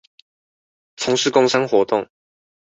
[0.97, 2.09] 從事工商活動